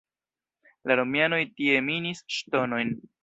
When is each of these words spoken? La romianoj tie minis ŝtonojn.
La 0.91 0.95
romianoj 0.99 1.39
tie 1.59 1.77
minis 1.91 2.25
ŝtonojn. 2.39 2.91